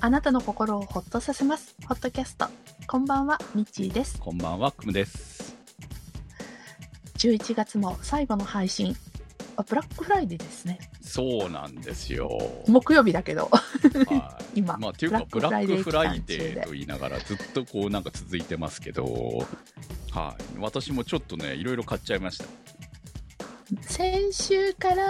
[0.00, 1.74] あなたの心をほっとさせます。
[1.88, 2.46] ホットキャスト。
[2.86, 4.20] こんばんは、ミッチーです。
[4.20, 5.56] こんばんは、くむです。
[7.16, 8.94] 11月も最後の配信。
[9.56, 10.78] あブラックフライデーですね。
[11.00, 12.30] そうなんですよ。
[12.68, 13.50] 木曜日だけど。
[13.50, 13.58] は
[14.40, 19.04] い 今まあ、っていうか、ブブラックフフライデーと言いながら、ずっとこう、なんか続いてますけど、
[20.12, 20.58] はい。
[20.58, 22.44] 私もちょっとね、いろいろ買っちゃいました。
[23.82, 25.04] 先週から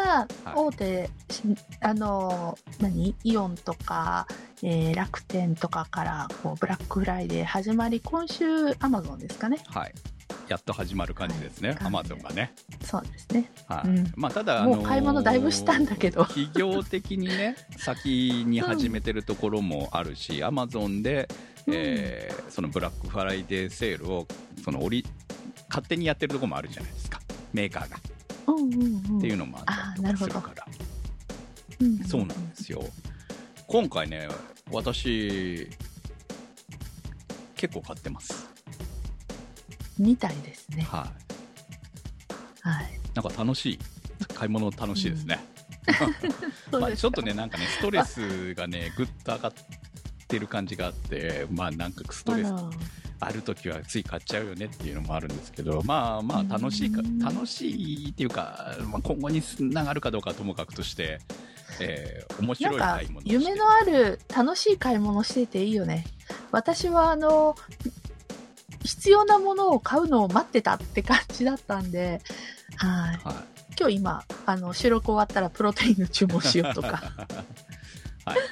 [0.45, 1.43] はい大手、し
[1.81, 3.15] あの、何？
[3.23, 4.27] イオンとか、
[4.63, 8.45] えー楽天とかから、こう、ブラックフライデー始まり、今週、
[8.81, 9.59] アマゾンですかね。
[9.67, 9.95] はい。
[10.49, 12.53] やっと始まる感じですね、はいアマゾンがね。
[12.83, 13.51] そうですね。
[13.69, 13.89] はい。
[13.89, 21.29] うんまあ、ただ、もう買い物だいぶしたんだけど企業的にね、 先に始めてるところもあるし、アマゾンで、
[21.71, 24.27] えーそのブラックフライデーセールを、
[24.65, 25.11] その、折り、
[25.69, 27.21] 勝手にやってるところもあるじゃないですか。
[27.53, 27.99] メーカーが。
[28.53, 29.19] うんうんうん。
[29.19, 30.67] っていうのもあったりするから、
[31.81, 32.83] うんそうなんですよ。
[33.67, 34.29] 今回ね
[34.71, 35.69] 私
[37.55, 38.49] 結構買ってます。
[39.99, 40.83] みたいですね。
[40.83, 41.11] は
[42.65, 42.69] い。
[42.69, 43.01] はい。
[43.15, 43.79] なんか楽しい。
[44.35, 45.39] 買い物楽しいですね、
[46.71, 49.53] まあ、ちょっとねなんかねストレスがねぐっと上がっ
[50.29, 52.53] てる感じがあってまあなんかストレス
[53.21, 61.19] ある時はつい買っちゃうよねっていうのもあるんですけどまあまあ楽しいかうん楽しいっていうか、まあ、今後につながるかどうかはともかくとして、
[61.81, 66.05] えー面白いか買い物夢のある楽しい買い物してていいよね。
[66.53, 67.57] 私はあの
[68.85, 72.21] 必要なものを買うのを待ってたって感じだったんで、
[72.77, 73.17] はい。
[73.25, 77.01] はい今日今あの収録終わったらプロテインの注文しようとか。
[78.29, 78.47] はいはい。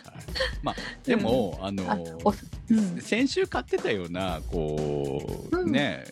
[0.62, 6.04] まあ、でも、あのあおうん先週買ってたような、こう、うんね、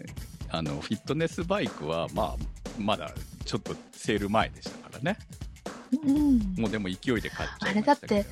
[0.49, 2.37] あの、フィットネスバイクは、まあ、
[2.79, 3.13] まだ
[3.45, 5.19] ちょっとセール前でしたからね。
[6.05, 6.39] うん。
[6.59, 8.27] もうでも勢いで買っちゃいましたけどあれだって、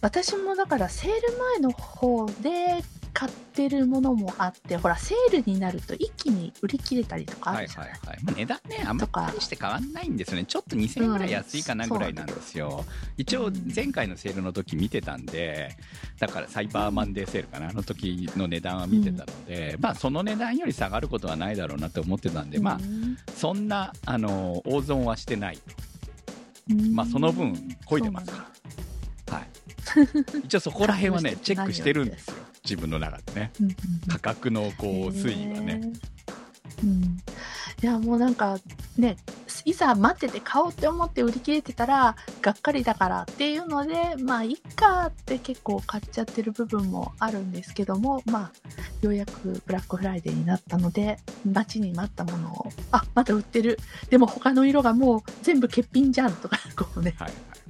[0.00, 2.82] 私もだからセール前の方で
[3.16, 8.18] 買ってるものもあって、ほらセールになると一気に売り切れたりとかあはいるじゃないい、ははい。
[8.22, 10.44] まあ、値段ね、あんまりして変わんないんですよね。
[10.44, 12.84] ちょっと2000円ぐらい安いかなぐらいなんですよ。
[13.16, 15.70] 一応、前回のセールの時見てたんで、
[16.18, 25.58] だからサイバーマンデーセールかな、あの時の値段は見てたので、まあ、その値段より下がることはないだろうなと思ってたんで、まあう、んそんな、あの、大損はしてない。
[26.92, 28.50] まあ、その分、こいでますか
[29.30, 29.36] ら。
[29.38, 29.48] はい。
[30.44, 32.34] 一応そこら辺はね、チェックしてるんですよ。
[32.68, 33.52] 自分の中でね。
[33.60, 33.76] うんうん
[34.08, 35.80] 価格のこう、推移はね。
[36.82, 37.18] うん、
[37.82, 38.58] いやもうなんか
[38.98, 39.16] ね
[39.64, 48.52] いざ待ってて買おうって思って売り切れてたらがっかりだからっていうのでまあいっかって結構買っちゃってる部分もあるんですけどもまあ
[49.00, 51.18] ようやくブラックフライデーになったので
[51.50, 53.78] 待ちに待ったものをあまだ売ってる
[54.10, 57.65] でも他の色がもう全部欠品じゃんとかこうねはいはい。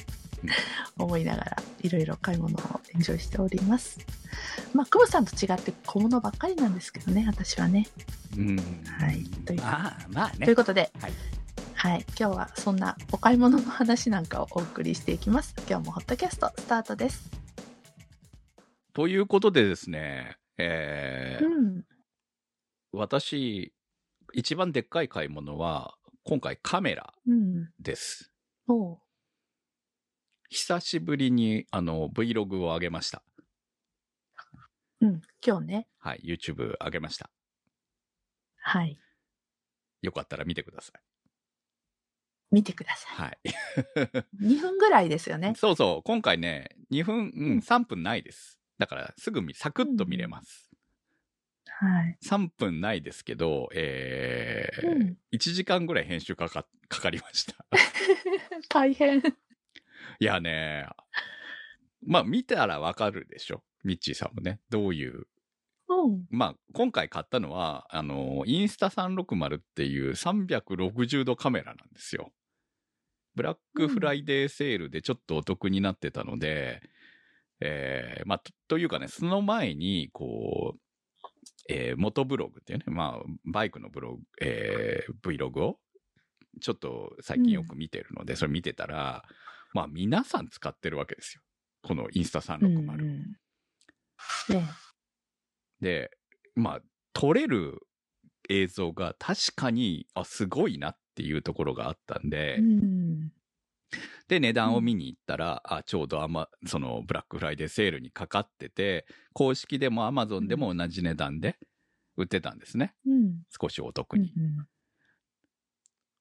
[0.99, 3.99] 思いながらいろいろ買い物をエンジョイしております
[4.75, 7.87] まあクムさんと違って小物ばっかりなんですけどね私はね
[8.37, 8.57] うん。
[8.87, 10.57] はいというまあ、まあねという。
[10.57, 11.13] ことで、はい
[11.75, 15.55] はい、今日はそんなお買い物の話なんかをお送りしていきます。
[15.69, 17.31] 今日もホットキャストスタートです。
[18.93, 21.85] ということでですね、えーうん。
[22.93, 23.75] 私、
[24.33, 27.71] 一番でっかい買い物は、今回カメラうん。
[27.79, 28.33] です。
[28.67, 28.99] おう
[30.51, 33.23] 久しぶりに、あの、Vlog を上げました。
[35.01, 35.23] うん。
[35.45, 35.89] 今日ね。
[35.99, 37.31] はい、YouTube 上げました。
[38.59, 38.99] はい。
[40.03, 41.01] よかったら見てください。
[42.51, 43.39] 見てくださはい。
[43.45, 43.51] い。
[44.41, 45.55] 2分ぐらいですよね。
[45.57, 48.59] そうそう、今回ね、2分、うん、3分ないです。
[48.79, 50.71] だから、すぐ見、サクッと見れます。
[51.67, 52.17] はい。
[52.25, 57.67] 3分ないですけど、えーうん1時間ぐらい編集かか、かかりました。
[58.71, 59.23] 大変。
[60.21, 60.89] いやね、
[62.07, 63.63] まあ見たらわかるでしょ？
[63.85, 65.27] ミッチーさんもね、どういう？
[65.89, 66.27] うん。
[66.31, 72.33] まあ今回買ったのは、あの、インスタ360っていう360度カメラなんですよ。
[73.35, 76.81] ブラックフライデーセールでちょっとお得になってたので、
[77.61, 80.81] えーまあと、というかね、その前に、こう、
[81.69, 85.79] えー元ブログっていうね、まあ、バイクのブログ、えー Vlog を、
[86.61, 89.25] ちょっと最近よく見てるので、それ見てたら、
[89.77, 91.43] まあ皆さん使ってるわけですよ。
[91.83, 93.03] このインスタ360。
[93.03, 93.37] うん
[95.81, 96.11] で、
[96.55, 96.81] まあ、
[97.13, 97.81] 撮れる
[98.49, 103.33] 映像が確かに、あ、すごいなっていうところがあったんで、うん。
[104.27, 111.59] で、値段を見に行ったら、あ、ちょうどあま、その、ブラックフライデーセールにかかってて、公式でもアマゾンでも同じ値段で
[112.17, 112.95] 売ってたんですね。
[113.07, 113.43] うん。
[113.61, 114.33] 少しお得うんに。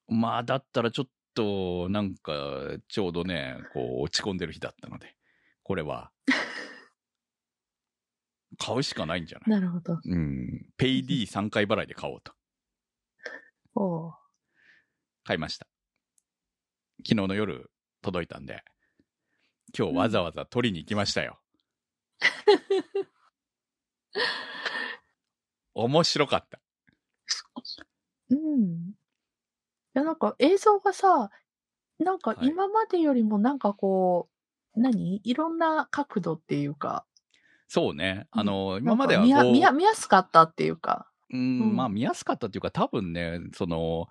[0.09, 2.33] まあ、だったらちょっと、なんか、
[2.87, 5.15] ちょうどね、こう、落ち込んでる日だったので、
[5.63, 6.11] これは、
[8.57, 9.59] 買うしかないんじゃない？
[9.59, 9.99] なるほど。
[10.03, 10.65] うん。
[10.77, 12.33] ペイ D3 回払いで買おうと。
[13.75, 14.13] おう
[15.25, 15.67] 買いました。
[16.99, 17.69] 昨日の夜
[18.01, 18.63] 届いたんで、
[19.77, 21.41] 今日わざわざ取りに行きましたよ。
[25.73, 26.61] 面白かった。
[28.29, 28.93] うん。
[29.95, 31.31] いや、なんか映像がさ、
[31.99, 32.47] なんかはい。
[32.47, 34.27] 今までよりもなんかこ
[34.75, 35.21] う、何？
[35.23, 37.05] いろんな角度っていうか、
[37.67, 38.27] そうね。
[38.31, 41.09] あの、なんか今までは見や見や見やすかったっていうか。
[41.31, 41.75] うん、うん。
[41.75, 44.07] まあ見やすかったっていうか、多分ね、その、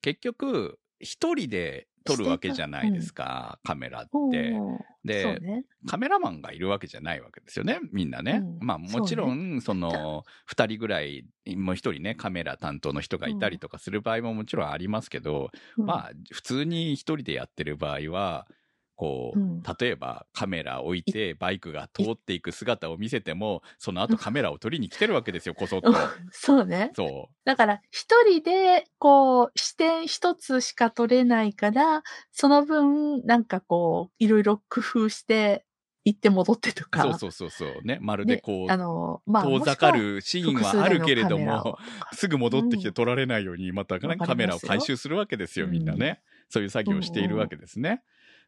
[0.00, 4.50] 結局、一人で撮るわけじゃないですか、カメラって。
[4.50, 5.64] うんでね。
[5.86, 8.40] カメラマンがいるわけじゃないわけですよね、みんなね。
[8.42, 11.24] うんまあもちろん、その、二人ぐらい、
[11.56, 18.46] もう一人ね、カメラ担当の人がいたりとかする場合ももちろんありますけど、うんまあ、普通に一人でやってる場合は、
[18.96, 26.14] こう、うん例えばカメラ置いてバイクが通っていく姿を見せても、その後カメラを撮りに来てるわけですよ、 こそっと。
[26.32, 26.96] そうね。
[26.96, 32.02] そだから、一人で、こう、視点一つしか撮れないから、
[32.32, 35.66] その分、なんかこう、いろいろ工夫して、
[36.06, 36.98] 行って戻ってとう。
[36.98, 36.98] か。
[36.98, 37.86] そうそうそうそう。
[37.86, 37.98] ね。
[38.00, 41.78] まるでこう、あの、まあ、遠ざかるシーンはあるけれども、も
[42.12, 46.22] すぐ戻ってきて撮られないように、またカメラを回収するわけですよ、みんなね。
[46.48, 48.02] そういう作業をしているわけですね。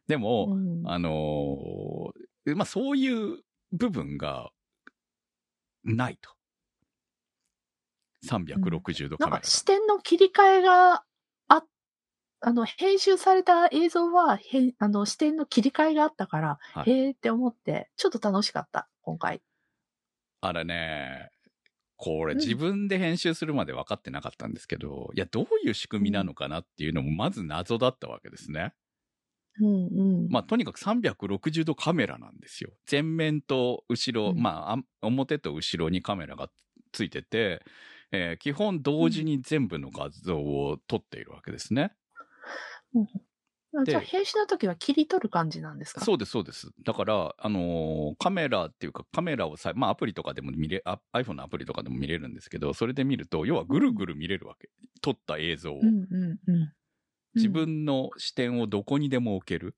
[0.07, 3.39] でも、うんあのーまあ、そういう
[3.71, 4.51] 部分が
[5.83, 6.31] ないと。
[8.25, 9.47] 360度カメラなんか。
[9.47, 11.03] 視点の切り替えが
[11.49, 11.63] あ、
[12.39, 19.41] あの、編集された映像は、へんあの、視点の切り替えがあったから、はいへーって思って、ちょっと楽しかった、今回。
[20.41, 21.29] あれね、
[21.97, 28.73] これうん自分で編集するまで分かってなかったんですけど、いや、どういう仕組みなのかなっていうのもまず謎だったわけですね。
[29.59, 30.29] うんうん。
[30.29, 32.71] まあ、とにかく360度カメラなんですよ。
[32.89, 36.49] 前面と後ろ、うんまああ、表と後ろにカメラが
[36.91, 37.63] ついてて、
[38.11, 41.93] えー基本同時に全部の画像を撮っているわけですね。
[43.75, 46.01] あじゃあ、で編集の時は切り取る感じなんですか？
[46.01, 46.69] そうです、そうです。
[46.83, 54.69] だから、あのーカメラっていうか、カメラをさ、まあ、アプリとかでも見れ、あ iPhone のアプリとかでも見れるんですけど、それで見ると、要はぐるぐる見れるわけ。
[55.01, 55.79] 撮った映像を。
[55.81, 56.73] うんうんうん。
[57.37, 57.53] 自うん。
[57.53, 59.75] 分の視点をどこにでも置ける。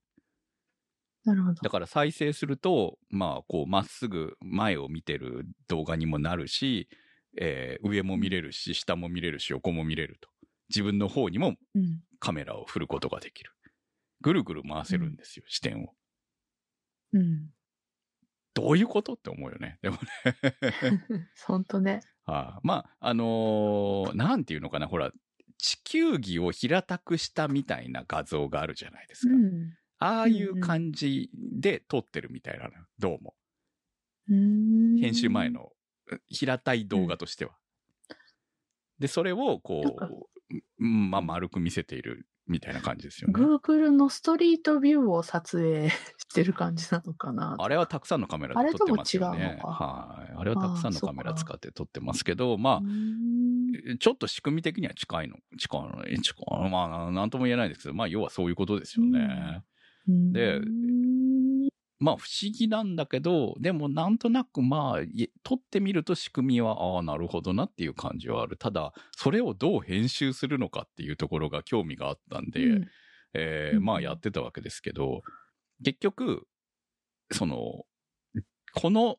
[1.24, 1.62] なるほど。
[1.62, 6.88] だから再生すると、まあ、こう、まっすぐ前を見てる動画にもなるし、
[7.38, 10.28] えー上も見れるし、下も見れるし、横も見れると。
[10.68, 12.02] 自分の方にもうん。
[12.20, 13.52] カメラを振ることができる。
[14.22, 15.94] ぐるぐる回せるんですよ、視点を。
[17.12, 17.52] うん。
[18.54, 19.78] どういうことって思うよね。
[19.82, 21.30] でもね。
[21.46, 22.00] ほんとね。
[22.24, 25.12] はあ、まあ、あのーなんていうのかな、ほら、
[25.60, 29.34] 地球儀を平たくしたみたいな画像があるじゃないですか。
[29.34, 29.74] うん。
[29.98, 33.34] ああいう感じで撮ってるみたいなの、どうも。
[34.26, 35.50] 編集前。
[35.50, 35.72] の
[36.28, 37.52] 平たい動画としては。
[38.98, 43.34] で、それをこう、うんまあ、丸く見せているみたいな感じですよね。
[43.34, 45.88] Google のストリートビューを撮影
[46.18, 47.56] してる感じなのかな。
[47.58, 49.44] あれはたくさんのカメラで撮ってますよね。
[49.44, 50.32] あれとも違うのかはい。
[50.36, 55.36] あれはたくさんのカメラ使って撮ってますけど、まあう、ーんちょっと仕組み的には近いの？
[55.58, 56.22] 近いの？
[56.22, 56.68] 近いの。
[56.68, 59.62] まあ、なんとも言えないですけど、まあ、要はそういうことですよね。
[60.06, 60.60] で
[62.00, 68.56] まあ、不思議なんだけど、でも、なんとなく、まあ、い撮ってみると仕組みは、ああ、なるほどなっていう感じはある。
[68.56, 72.88] ただ、それをどう編集するのかっていうところが興味があったんで、うん
[73.34, 75.20] えーうんまあ、やってたわけですけど、
[75.84, 76.48] 結局、
[77.32, 77.84] その、
[78.74, 79.18] この、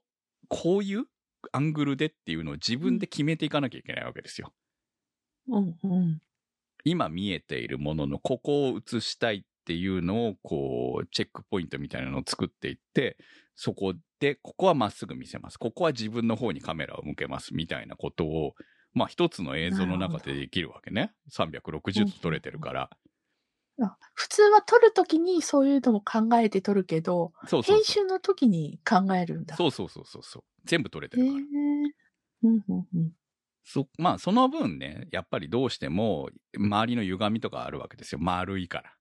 [0.50, 1.06] こういう
[1.52, 4.54] アングルでっていうのを自分で決めていかなきゃいけないわけですよ。
[5.48, 6.22] うんうん
[6.84, 13.18] 今見えているもののここを映したいっていうのをこうチェックポイントみたいなのを作っていって
[13.56, 15.58] そこでここはまっすぐ見せます。
[15.58, 18.54] ここは自分の方にカメラを向けますみたいなことを
[18.94, 21.14] まあ一つの映像の中でできるわけね。
[21.32, 22.90] 360度撮れてるから。
[23.82, 27.76] あ普通は撮るときにそういうのも考えて撮るけど、そうそうそう。
[27.76, 29.56] 編集のときに考えるんだ。
[29.56, 30.44] そうそうそうそうそう。
[30.66, 31.36] 全部撮れてるから。
[31.36, 33.12] うんうんうん。
[33.64, 38.20] そまあその分ねやっぱりどうしても周りの歪みとかあるわけですよ。
[38.20, 38.94] 丸いから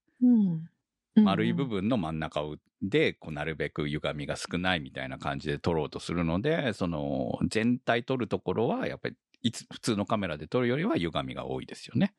[1.15, 12.13] 丸い部分の真ん中をでこうなるべく歪みが少ないみたいな感じで撮ろうとするのでその全体撮るところはやっぱりいつ普通のカメラで撮るよりは歪みが多いですよね。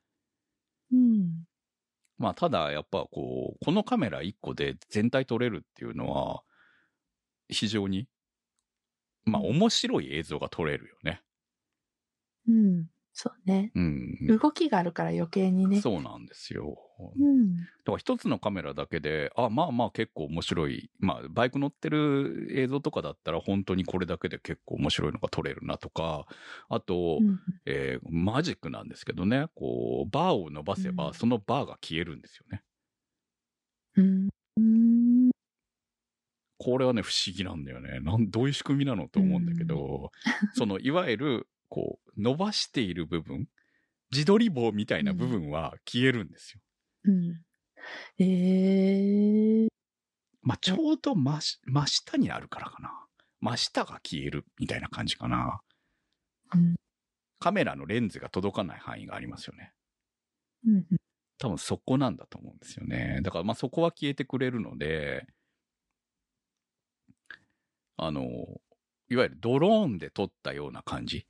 [0.93, 1.45] うん
[2.19, 6.43] まあただやっぱこうこのカメラ1個で全体撮れるっていうのは
[7.49, 8.07] 非常に
[9.25, 11.23] まあ面白い映像が撮れるよね。
[12.47, 13.71] うんそうね。
[13.75, 14.39] うん。
[14.39, 15.81] 動きがあるから余計にね。
[15.81, 16.79] そうなんですよ。
[17.17, 17.57] うん。
[17.57, 20.91] だから一つのカメラだけで、あ、まあまあ結構面白い。
[21.01, 26.27] まあ、バイク乗ってる映像とかだったら本当にこれだけで結構面白いのが撮れるなとか、
[26.69, 32.63] あと、うんえーマジックなんですけどね、こう、バーを伸ばせば、うんそのバーが消えるんですよね。
[33.97, 34.29] うん。
[34.57, 35.31] うん。
[36.59, 38.01] これはね、不思議なんだよね。
[38.01, 40.11] なん、どういう仕組みなのと思うんだけど、
[40.55, 43.49] その、いわゆる、こう、伸ばしている部分、
[44.13, 46.61] 自撮り棒みたいな部分は消えるんですよ。
[47.05, 47.43] うん。
[48.19, 49.69] ええ
[50.43, 52.93] まあ、ちょうど真し真下にあるからかな。
[53.41, 55.61] 真下が消えるみたいな感じかな。
[56.55, 56.77] うん。
[57.41, 59.73] カメラのレンズが届かない範囲がありますよね。
[60.67, 60.87] うん。
[61.39, 63.21] 多分そこなんだと思うんですよね。
[63.23, 65.27] だからまあそこは消えてくれるので、
[67.97, 68.23] あの、
[69.09, 71.27] いわゆるドローンで撮ったような感じ。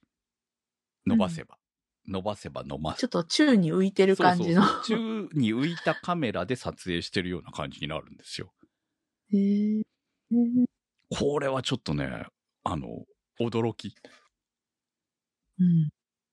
[1.06, 1.58] 伸ばせば。
[2.06, 3.00] 伸ばせば伸ばす。
[3.00, 4.62] ちょっと宙に浮いてる感じの。
[4.62, 8.52] そうそうそう宙に浮いたカメラで撮影してるような感じになるんですよ。
[9.32, 9.82] ええ
[11.10, 12.26] これはちょっとね、
[12.64, 12.88] あの、
[13.40, 13.94] 驚き
[15.58, 15.88] うん。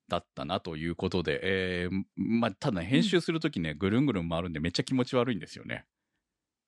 [0.07, 5.85] だったなということで、えーまあ、ただね編集するときね、ぐるんぐるん回るんでめっちゃ気持ち悪いんですよね。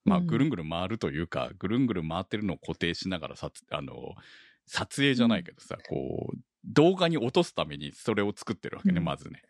[0.06, 3.94] まあ、うんぐるんぐるん回るというか、ぐるんぐるん回ってるのを固定しながらさつ、あの、
[4.68, 9.42] 撮影じゃないけどさ、こう、動画に落とすためにそれを作ってるわけね、うんまずね。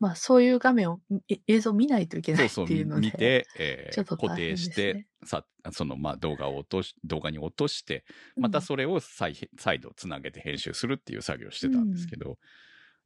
[0.00, 3.08] まあ、そういう画面を、え映像見ないといけないそうそう、っていうので。
[3.08, 8.04] 見て、えーちょっと固定して、さ、その、まあ、動画を落とし、動画に落として、
[8.36, 12.34] またそれを再編再度つなげて編集するっていう作業をしてたんですけど、い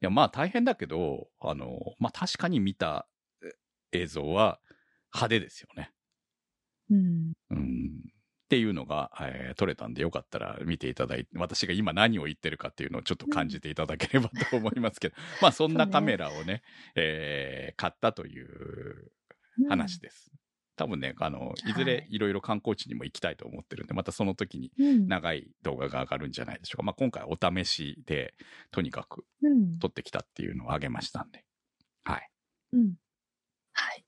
[0.00, 3.08] や、まあ大変だけど、あの、まあ確かに見た
[3.92, 4.61] え映像は
[5.14, 5.92] 派手ですよね。
[6.90, 7.32] うん。
[7.50, 7.86] うん。
[8.46, 16.62] っていうのが、えー撮れたんでよかったら見ていただいて、私が今何を言ってるかっていうのをちょっと感じていただければと思いますけど、 まあそんなカメラをね、
[16.94, 19.10] えー買ったという
[19.68, 20.30] 話です。
[20.76, 25.08] 多分ね、あの、いずはいれいろいろ観光地にも行きたいと思ってるんで、またその時にうん。
[25.08, 26.82] 長い動画が上がるんじゃないでしょうか。
[26.84, 28.34] まあ今回お試しで、
[28.70, 29.78] とにかくうん。
[29.78, 31.44] 撮ってきたっていうのをあげましたんで。
[32.04, 32.30] はい。
[32.74, 32.94] うん。
[33.72, 34.04] はい。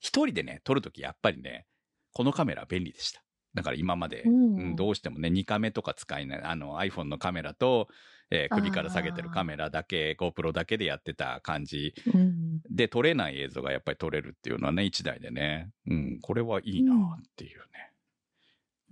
[0.00, 1.66] 一人でね、撮るときやっぱりね、
[2.12, 3.22] このカメラ便利でした。
[3.54, 4.56] だから今まで、うん。
[4.56, 7.88] うんどうしてもね、2カメとか使えない、あの iPhone のカメラと、
[8.30, 11.94] えー首から下げてるカメラだけ、GoPro だけでやってた感じ。
[12.14, 12.60] うん。
[12.70, 17.64] で撮れない映像がやっぱり撮れるっていうのはね、1台でね、うん、これはいいなっていうね。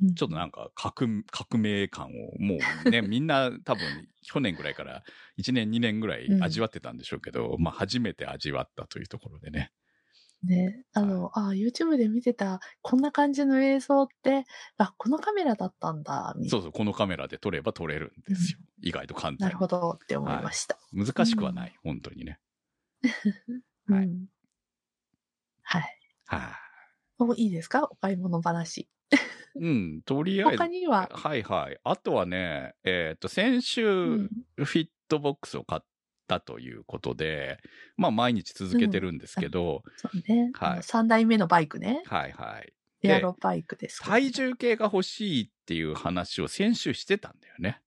[0.02, 0.14] うん。
[0.14, 2.08] ちょっとなんか革革命感を
[2.38, 3.82] もうね、 みんな多分
[4.22, 5.04] 去年ぐらいから
[5.38, 9.70] 1年2年ぐらい味わってたんでしょうけど、まあ初めて味わったというところでね。
[10.46, 14.44] ね、あの、あ、YouTube で見てた、こんな感じの映像って、
[14.78, 18.58] あ、このカメラだったんだ、みたいうそそう、このカメラで撮れば撮れるんですよ。
[18.82, 19.38] 意外と簡な。
[19.38, 20.78] 単になるほどって思いました。
[20.92, 22.38] 難しくはない、本当にね。
[23.88, 24.26] はいうん。
[25.62, 26.00] はい。
[26.26, 26.56] は
[27.20, 27.84] い、もういいですか？
[27.84, 28.88] お買い物話。
[29.58, 30.58] うん、とりあえず。
[30.58, 31.78] 他には、はいはい。
[31.82, 35.80] あとはね、えっ、と、先週、うんフィットボックスを買っ
[36.26, 37.58] たということで、
[37.96, 40.50] まあ毎日続けてるんですけど、そうね。
[40.54, 42.02] はいあの3代目のバイクね。
[42.06, 42.72] はいはい。
[43.00, 44.10] でエアロバイクですけど。
[44.10, 47.80] 体重計が欲しいっていう話を先週してたんだよね。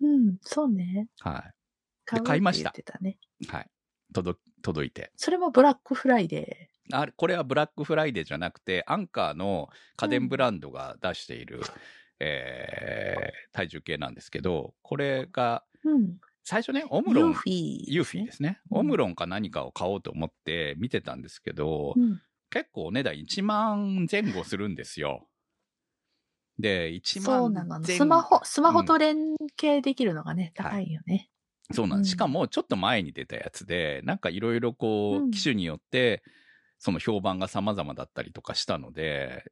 [0.00, 1.08] うん、そうね。
[1.20, 1.52] は
[2.04, 2.72] 買う買いました。
[3.48, 3.70] はい。
[4.12, 5.12] 届、届いて。
[5.16, 11.60] それもブラックフライデあれ、これはブラックフライデーじゃなくて、アンカーの家電ブランドが出している、
[12.18, 15.90] えー体重計なんですけど、これが、ー。
[15.90, 16.20] うん。
[16.44, 18.60] 最初ね、オムロンユーフ、ィー、ユーフィーですね。
[18.70, 22.20] うんオムロンか何かを買おうと思って見てたんですけど、うん。
[22.50, 25.28] 結構お値段1万前後するんですよ。
[26.58, 27.82] で、1そうなの。
[27.84, 29.16] スマホ、スマホうんと連
[29.58, 31.30] 携できるのがね、高いよね。
[31.72, 32.08] そうなんです。
[32.08, 36.22] うんしかも、ちょっと前に出たやつで、なんかいろいろこう、うん機種によって、
[36.78, 39.44] その評判が様々だったりとかしたので、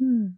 [0.00, 0.34] うん。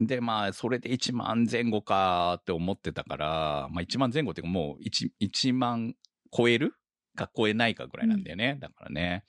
[0.00, 5.94] で、まあ、それで1万前後かって思ってたから、まあ1万前後っていうかもう 1, 1万
[6.30, 6.74] 超える？
[7.16, 8.56] か超えないかぐらいなんだよね。
[8.60, 9.24] だからね。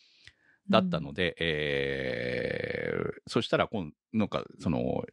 [0.69, 5.03] だったので、えー、そしたら今、なんか、その、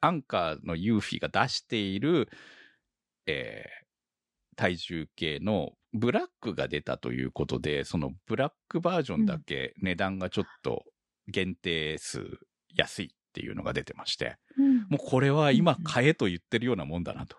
[0.00, 2.28] アンカーのユーフィが出している、
[3.26, 10.84] えー、体重計のブラックが出たということで、そのブラックバージョンだけ値段がちょっと
[11.28, 12.24] 限定数
[12.74, 14.78] 安いっていうのが出てまして、うん。
[14.88, 17.36] もうこれは今買えと言ってるようなもんだなと。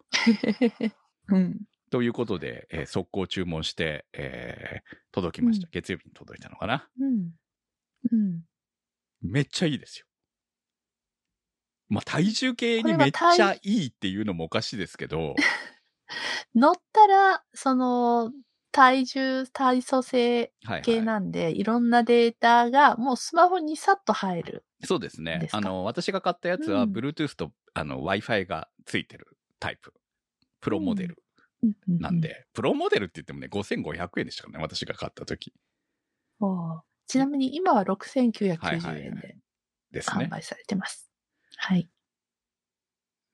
[1.27, 1.60] うん。
[1.91, 5.65] ということで、えー速攻注文して、えー届きました。
[5.65, 6.88] うん月曜日に届いたのかな。
[7.01, 7.32] うん。
[8.12, 8.41] うん。
[9.22, 10.06] めっちゃいいですよ。
[11.89, 15.36] まあ、体重計にめっちゃいいっていうのもおかしいですけど、
[16.56, 18.32] 乗ったら、その、
[18.72, 21.06] 体重、体組成系はいはい。
[21.06, 24.66] なんで、いろんなデータがもうスマホにさっと入る。
[24.84, 29.94] そうですねあの、私が買ったやつは、うん Bluetooth と、あの、Wi-Fi がついてるタイプ。
[30.62, 31.24] プロモデル
[31.88, 35.54] なんで、プロモデルって言ってもね、5500円でしたからね、私が買った時
[37.08, 40.02] ちなみに今ははいはい6990はい円で。
[40.02, 41.10] 販売されてます。
[41.58, 41.90] はい。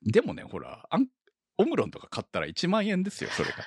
[0.01, 1.07] でもね、ほら、アン
[1.57, 3.57] オムロンとか買ったら1万円ですよ、それが。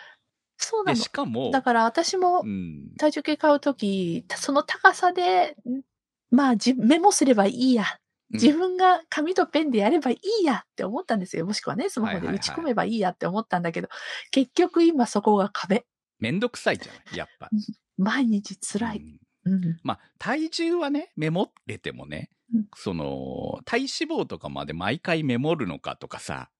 [0.59, 1.09] で、そうなのし。
[1.09, 5.83] かも、だから私もうん、体重計買うとき、その高さで、ん
[6.31, 7.83] まあじメモすればいいや。
[7.83, 7.87] うん
[8.31, 11.47] 自分が紙とペンでやればいいやって思ったんですよ。
[11.47, 13.89] もしくはね、スマホで打ち込めばいいやって思ったんだけど、
[14.31, 15.87] 結局今そこが壁。
[16.19, 17.49] めんどくさいじゃない、やっぱ。
[17.97, 18.99] 毎日辛い。
[19.47, 19.81] うんうん。
[19.83, 23.89] まあ、体重はね、メモれてもねうん、その、体脂
[24.23, 26.51] 肪とかまで毎回メモるのかとかさ、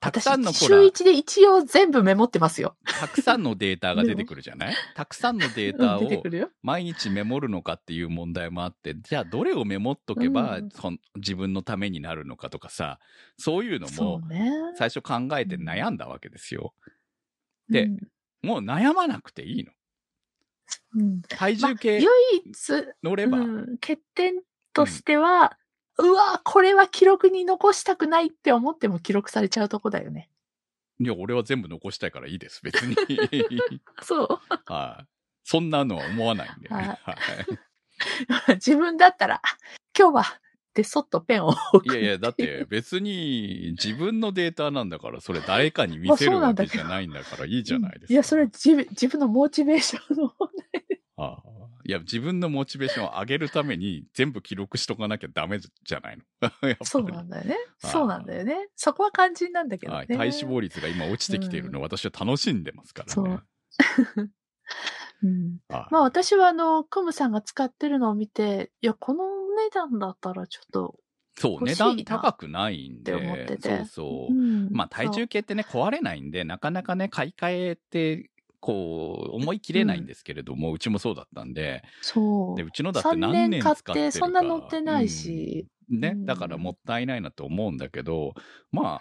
[0.00, 2.76] たくさんの週一で一応全部メモってますよ。
[3.00, 4.74] たくさんのデータが出てくるじゃない？
[4.96, 6.50] たくさんのデータを。
[6.62, 10.68] 毎日メモるのかっていう問題もあって、じゃあどれをメモっとけば、うん
[11.16, 12.98] 自分のためになるのかとかさ、
[13.36, 14.22] そういうのそも。
[14.76, 16.74] 最初考えて悩んだわけですよ。
[17.68, 17.98] でうん
[18.40, 19.72] もう悩まなくていいの。
[20.94, 22.06] うん体重計唯
[22.44, 24.34] 一、乗れば、うん、欠点
[24.72, 25.58] としては、
[25.98, 30.30] うわ、これは記録に残したくないって思っても記録されちゃうとこだよね。
[31.00, 32.96] いや、俺は全部残したいからいいです、別に。
[34.02, 34.72] そう。
[34.72, 35.06] はい。
[35.44, 36.68] そんなのは思わないんで。
[36.68, 36.98] はいはい
[38.54, 39.40] 自分だったら、あ
[39.98, 40.24] 今日は、
[40.74, 41.96] で、そっとペンを置く。
[41.96, 48.12] いやいや、だって別に自分のデータなんだから、それ誰かに見せるわけじゃないんだからいいじゃないですか。
[48.12, 50.97] いや、それは自分自分のモチベーションの問題。
[51.18, 56.50] ああいや、自分のモチベーションを上げるために全部記録しとかなきゃダメじゃないの？
[56.84, 57.56] そうなんだよね。
[57.78, 58.68] そうなんだよね。
[58.76, 59.98] そこは肝心なんだけどね。
[59.98, 63.40] はい、体脂肪率が今落ちてきているのを私は楽しんでますからね。
[65.22, 65.58] うん。
[65.68, 69.24] はいまあ私はあの、クムさんが使ってるのを見て、いや、この
[69.56, 70.96] 値段だったらちょっと、
[71.38, 73.58] そう、値段高くないんで。
[73.60, 74.34] そうそう。
[74.34, 82.56] んまあ体重計ってね、壊れないんで、なかなかね、買い替えて、こう、思い切れないんですけれども、うちもそうだったんで、そう。
[82.56, 85.66] でうちのだって3何年買っ使ってるかて、そんな乗ってないし。
[85.88, 88.34] ね、うんだからもったいないなと思うんだけど、
[88.72, 89.00] まあ、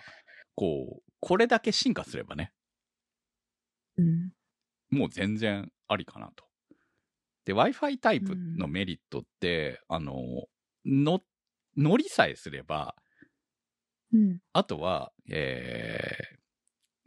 [0.56, 2.54] こう、これだけ進化すればね、
[3.98, 4.32] うん。
[4.90, 6.46] もう全然ありかなと。
[7.46, 10.16] で、Wi-Fi タイプのメリットって、あの、
[10.86, 11.22] の、
[11.76, 12.96] 乗りさえすれば、
[14.14, 14.40] うん。
[14.54, 16.12] あとは、え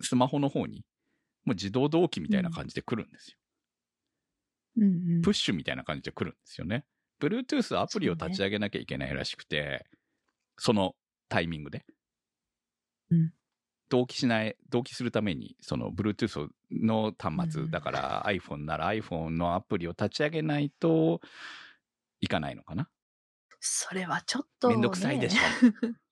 [0.01, 0.85] ー、スマホの方に、
[1.51, 3.37] もう自動同期みたいな感じで来るんですよ。
[4.77, 5.23] うんうん。
[5.23, 6.85] プッシュみたいな感じで来るんですよね。
[7.21, 9.85] Bluetooth アプリを立ち上げなきゃいけないらしくて、
[10.59, 10.95] その
[11.29, 11.85] タイミングで。
[13.11, 13.33] うん
[13.89, 21.21] 同期しない、同期するために、その Bluetooth の端末、うんだから iPhone なら iPhone のアプリを立ち上げないと
[22.21, 22.89] いかないのかな。
[23.59, 25.41] それはちょっと、めんどくさいでしょ。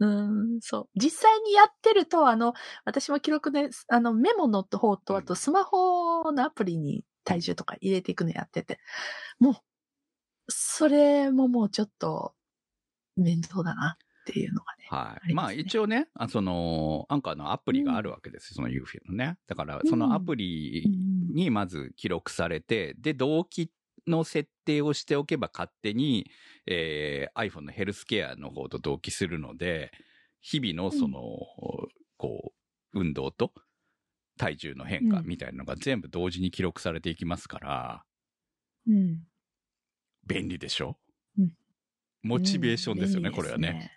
[0.00, 1.00] うん、そう。
[1.00, 2.52] 実際にやってると、あの、
[2.84, 8.78] 私も記録で、あの、メモの方と、あとスマホのアプリに体重とか入れていくのやってて、
[9.40, 9.54] もう、
[10.48, 12.34] それももうちょっと、
[13.16, 14.86] 面倒だなっていうのがね。
[14.88, 15.34] はい。
[15.34, 19.38] まあありますね一応ね、あその、アンカーのアプリがあるわけですよ、そのユーフィのね。
[19.46, 23.72] だから、そのアプリうんにまず記録されて、で、同期
[24.06, 26.30] の設定をしておけば勝手に、
[26.66, 29.92] えー iPhone のヘルスケアの方と同期するので、
[30.40, 31.20] 日々のその、
[32.16, 32.52] こ
[32.94, 33.52] う、運動と
[34.38, 38.04] 体重の変化うんみたいなのが全部同時に記録されていきますから、
[38.86, 39.26] うん。
[40.26, 40.98] 便利でしょ、
[41.38, 41.52] うん
[42.22, 43.92] モチベーションですよね、うんこれはね。。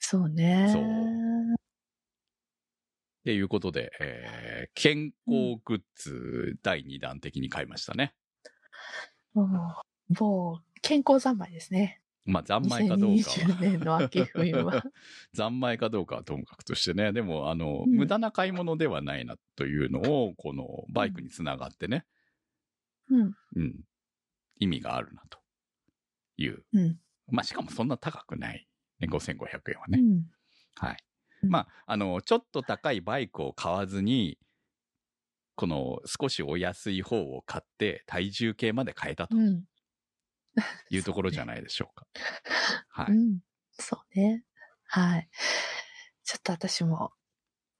[0.00, 0.68] そうね。
[0.72, 1.58] そうっ
[3.24, 8.14] ていうことで、えー健康グッズ第2弾的に買いましたね。
[9.46, 12.00] もう、もう、健康三昧ですね。
[12.24, 13.60] まあ、三昧かどうか2020は。
[13.60, 14.84] 年の秋冬は。
[15.34, 17.12] 三昧かどうかはともかくとしてね。
[17.12, 22.04] でも、あの、うん無駄な買い物ではないなというのを、このバイクにつながってね、
[23.10, 23.34] うん。
[23.56, 23.80] うん、
[24.58, 25.38] 意味があるなと
[26.36, 26.64] いう。
[26.74, 26.98] うん。
[27.30, 28.66] まあ、しかもそんな高くない。
[29.00, 29.98] ね、5500円はね。
[29.98, 30.26] うん。
[30.76, 30.96] はい。
[31.42, 34.38] うんまあ、あの、ちょっと高いバイクを買わずに、
[35.58, 39.64] この少しお安い方を買って体重計まで変えたとうん。
[40.88, 42.06] いうところじゃないでしょうか。
[42.88, 43.12] はい。
[43.12, 43.40] うん。
[43.72, 44.44] そうね。
[44.84, 45.28] はい。
[46.22, 47.12] ちょっと私も、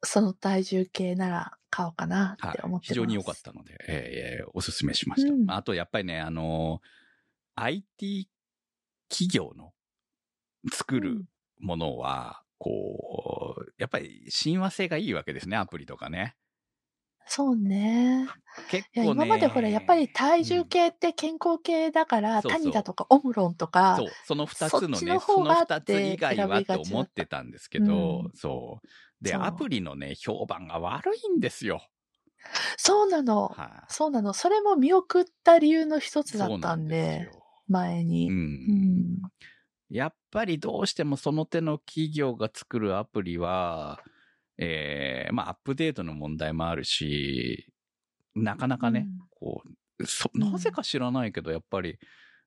[0.03, 2.89] その体重計なら買おうかなはいって思ってます。
[2.89, 5.33] 非常に良かったので、えーえーおすすめしました。
[5.33, 6.89] うんあと、やっぱりね、あのー
[7.61, 8.29] IT
[9.09, 9.73] 企業の
[10.73, 11.27] 作る
[11.61, 16.37] ものは、こう、やっぱり親和性がいいわけですね、アプリとかね。
[17.29, 18.27] そうね。
[18.71, 19.11] 結構ね。
[19.11, 28.89] 今までほら、やっぱり体重計って健康系だから、そうそうタニタとかオムロンとか、そう、その二そっつのね、ちの方その二つ以外はと思ってたんですけど、うんそう。
[29.25, 31.83] で、そうアプリのね、評判が悪いんですよ。
[32.77, 33.49] そうなの。
[33.49, 34.33] はい、そうなの。
[34.33, 37.45] それも見送った理由の一つだそうったんで、すよ。
[37.69, 38.29] 前に。
[38.29, 38.33] う。
[38.33, 39.19] うんん。
[39.91, 44.01] やっぱりどうしてもその手の企業が作るアプリは、
[44.59, 47.73] えー、まあアップデートの問題もあるし、
[48.35, 49.63] なかなかね、うんこ
[49.99, 51.99] う、そ、うんなぜか知らないけど、やっぱり、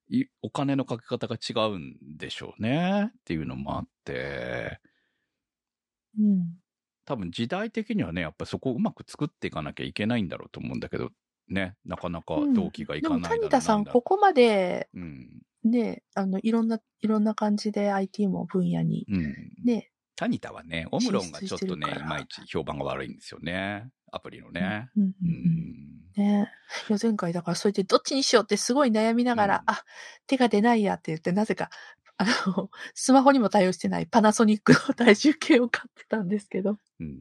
[0.09, 4.79] いお金のかけ方が違うんでしょうねっていうのもあって、
[6.19, 6.61] うん。
[7.05, 11.11] 多分時代的にはね、やっぱりそこをうまく作っていかなきゃいけないんだろうと思うんだけど、
[11.47, 15.41] ね、なかなか動機がいかないだろう谷田さん、ここまで、うん。
[15.63, 19.35] ね、あの、いろんな、いろんな感じで IT も分野に、うん。
[19.63, 19.90] ね、
[20.21, 23.89] タニタはね、オムロンがちょっとね、いまいち評判が悪いんですよね。
[24.11, 24.91] アプリのね。
[24.95, 26.13] うんうんううんん。
[26.15, 26.51] ね
[26.89, 29.83] いや前回だからそれでどっちにしようってすごい悩みながら、うんあ、
[30.27, 31.71] 手が出ないやって言って、なぜか、
[32.17, 36.77] あの、スマホにも対応してないパナソニックの体重計を買ってたんですけど。
[36.99, 37.19] うん。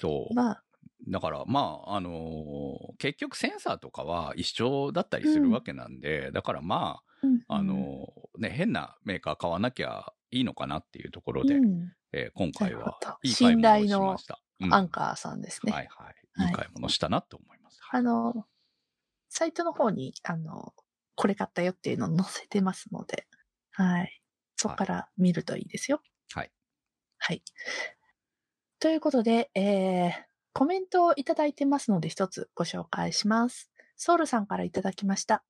[0.00, 0.34] そう。
[0.34, 0.62] まあ、
[1.08, 14.40] だから、まあ、あのー結局センサーとかは一緒だったりするわけなんで、だからまうんあ、あのーね、変なメーカー買わなきゃいいのかなっていうところで、うんえー今回はいい買い物をしました。
[14.60, 15.72] うんアンカーさんですね。
[15.72, 16.46] はいはい。
[16.46, 17.80] いい買い物したなと思います。
[17.90, 18.46] あの、
[19.28, 20.72] サイトの方に、あの、
[21.14, 23.26] これ買ったよっていうのを載せてますので、
[23.72, 24.22] はい。
[24.56, 26.00] そこから見るといいですよ。
[26.32, 26.50] はい。
[27.18, 27.42] はい。
[28.80, 30.12] ということで、えー、
[30.52, 33.70] コメントをいただいてますので一つご紹介します。
[33.96, 35.44] ソウルさんからいただきました。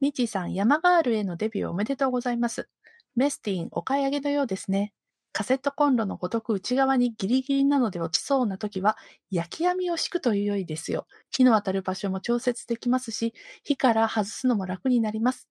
[0.00, 2.68] ミチさん、ヤマガールへのデビューおめでとうございます。
[3.16, 4.92] メスティン、お買い上げのようですね。
[5.32, 8.96] カセットコンロのごとく内側にギリギリなので落ちそうな時は、
[9.30, 11.06] 焼き網を敷くという良いですよ。
[11.30, 15.48] 火の当たる場所も調節できますし、火から外すのも楽になります。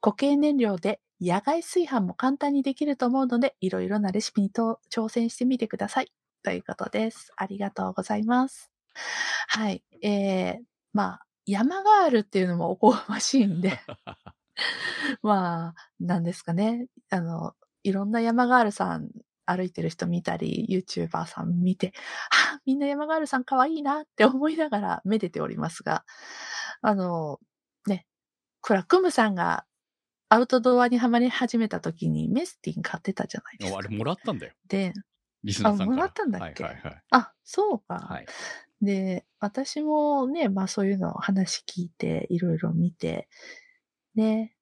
[0.00, 6.12] 固形燃料で野外炊飯も簡単にできると思うので、いろいろなレシピに挑戦してみてください。
[6.42, 7.32] ということです。
[7.36, 8.70] ありがとうございます。
[9.48, 9.82] はい。
[10.02, 10.58] えー、
[10.92, 13.80] まあ、山があるっていうのもおこがましいんで、
[15.22, 16.88] まあ、なんですかね。
[17.10, 19.10] あの、いろんな山ガールさん
[19.46, 21.92] 歩いてる人見たり、YouTuber さん見て、
[22.54, 26.04] あ、みんな山ガールさん可愛いなって思いながらめでておりますが、
[26.82, 27.40] あの、
[27.86, 28.06] ね、
[28.62, 29.66] クラクムさんが
[30.28, 33.78] アウトドアにはまり始めた時にメスティン買ってたじゃないですか。
[33.78, 34.52] あれもらったんだよ。
[34.68, 34.92] で、
[35.44, 35.88] リスナーさん。
[35.88, 36.64] あもらったんだっけ？
[36.64, 37.02] はいはいはい。
[37.10, 37.94] あ、そうか。
[38.08, 38.26] はい。
[38.82, 43.28] で、私もね、まあそういうの話聞いて、いろいろ見て、
[44.16, 44.54] ね、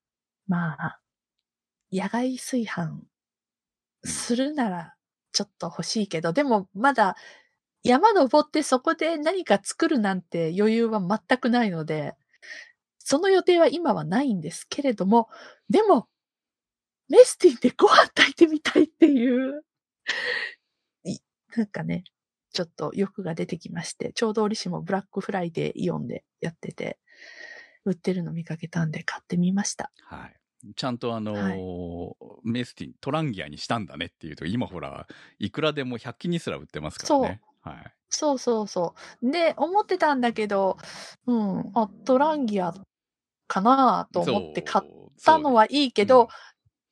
[0.46, 1.00] まあ、
[1.92, 3.02] 野外炊飯
[4.04, 4.94] するなら
[5.32, 7.16] ちょっと欲しいけど、でもまだ
[7.84, 12.14] 山登ってそこで何か作るなんて余裕は全くないので、
[12.98, 15.28] その予定は今はないんですけれども、
[15.70, 16.08] でも、
[17.08, 19.62] メスティンでご飯炊いてみたいっていう、
[21.56, 22.04] なんかね、
[22.52, 26.98] ちょっと欲が出てきまして、ちょうど折しもブラックフライデーイオンでやってて、
[27.84, 29.90] 売ってるの見かけたんで買ってみました。
[30.04, 30.34] はい。
[30.76, 35.06] ちゃんとあのーメスティン、トランギアにしたんだねっていうと、今ほら、
[35.38, 37.40] いくらでも100均にすら売ってますからね。
[37.62, 37.94] はい。
[38.08, 39.30] そうそうそう。
[39.30, 40.78] で、思ってたんだけど、
[41.26, 42.74] うん、あ、トランギア
[43.46, 46.28] かなと思って買ったのはいいけど、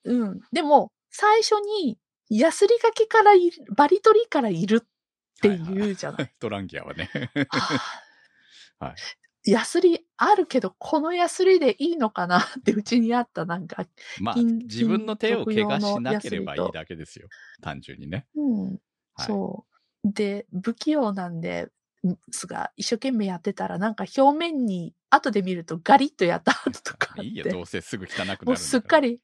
[0.05, 4.87] うん、でも、最初に、ヤスリがけからいる、バリ取りからいるっ
[5.41, 6.33] て言うじゃない。
[6.41, 7.11] トランギアはね。
[7.51, 7.67] は
[8.81, 8.95] あ はい
[9.45, 13.85] ヤスリあるけど、このヤスリでいいのかなってうちにあったなんか、
[14.21, 17.29] まあ、金自分の手を怪我しなければいいだけですよ。
[17.61, 18.27] 単純にね。
[18.37, 18.65] うん、
[19.15, 19.67] はいそ
[20.05, 20.13] う。
[20.13, 21.69] で、不器用なんで、
[22.31, 27.15] すが、一生懸命やってたら、なんか表面に、後で見るとガリッとやった跡とか。
[27.23, 28.47] いいよ、どうせすぐ汚くなる。
[28.47, 29.21] もうすっかり、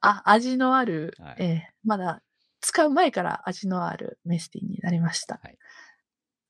[0.00, 2.22] あ、味のある、はいええまだ
[2.62, 5.40] 使う前から味のあるメスティンになりました。
[5.42, 5.58] はい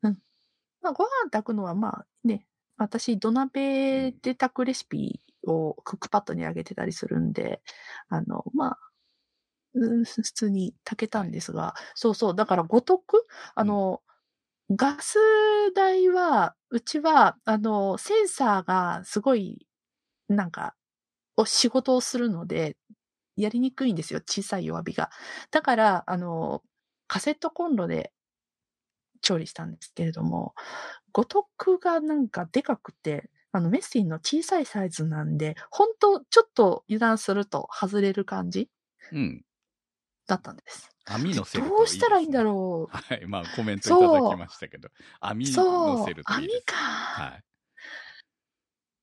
[0.02, 0.18] うん。
[0.82, 7.62] まあ、ご飯炊くのはまあね、私土鍋で炊くレシピをクックパッドに上げてたりするんで、
[8.08, 8.78] あの、まあ、
[9.74, 14.02] うん普通に炊けたんですが、そうそう、だからごとく、あの、
[14.70, 15.18] ガス
[15.74, 19.66] 代は、うちは、あの、センサーがすごい、
[20.28, 20.74] なんか、
[21.37, 22.76] お仕事をするので、
[23.37, 25.11] やりにくいんですよ、小さい弱火が。
[25.52, 26.62] だから、あの、
[27.08, 28.12] カセットコンロで
[29.22, 30.54] 調理したんですけれども、
[31.12, 38.70] 五徳がなんかでかくて、あの、メッシンの小さいサイズなんで、本当ちょっと油断すると外れる感じ
[39.11, 39.44] うん。
[40.26, 40.90] だったんです。
[41.04, 42.98] 網乗せるとどうしたらいいんだろう。
[42.98, 43.26] はい。
[43.26, 46.62] まあ、コメントいただきましたけど、網そう乗せる、といいです。
[46.62, 46.74] 網か、
[47.11, 47.44] はい。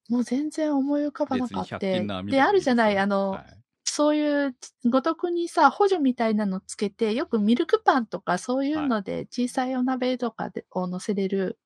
[0.09, 2.15] もう全然思い浮かばな別に100かった。
[2.29, 4.55] で、あるじゃない、もあの、はいそういう、
[4.89, 11.59] ごとくにさ、補助みたいなのつけて、よくミルクパンとかそういうので、小さいお鍋とかで、を乗せれる、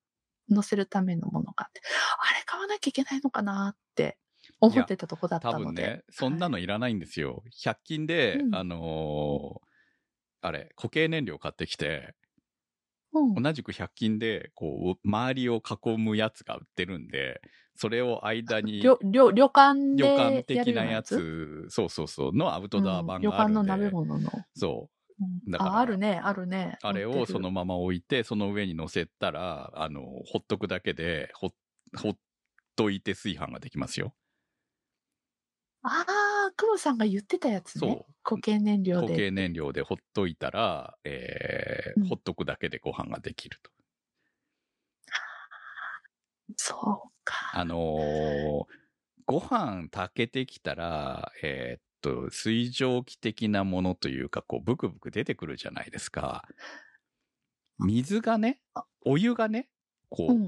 [0.50, 1.82] 乗せるためのものがあって、
[2.20, 4.18] あれ買わなきゃいけないのかなって
[4.60, 5.82] 思ってたとこだった多ので。
[5.84, 7.44] 分ね、そんなのいらないんですよ。
[7.52, 9.74] 100均で、うんあのー
[10.46, 12.16] あれ、固形燃料買ってきて、
[13.14, 13.34] うん。
[13.42, 17.42] 同じく100均で、こう、周りを囲むやつが売ってるんで、
[17.76, 21.24] それを間に、旅、旅、旅館で旅館的なやつ
[21.68, 24.30] つ、そうそうそう、のアウトドア版があるんで、館の鍋物の。
[24.56, 25.24] そう。
[25.24, 26.78] うんだからあ、あるね、あるね。
[26.82, 31.50] あれをそのまま置いて、その上に乗せたら、あの、ほっとくだけで、ほ、
[31.98, 32.18] ほっ
[32.76, 34.16] といて炊飯ができますよ。
[35.82, 36.06] あ
[36.50, 38.06] あ、クムさんが言ってたやつねそ。
[38.10, 39.06] う固形燃料で。
[39.06, 43.72] 固形燃料でほっといたら、えーうんほっとくだけでご飯ができると。
[46.58, 47.13] そうか。
[47.52, 48.74] あのー
[49.26, 56.44] ご飯炊けてきたら、えーっと、水蒸気的なものというか、こう、ブクブク出てくるじゃないですか。
[57.80, 59.70] 水がねあ、お湯がね、
[60.10, 60.42] こう、うん。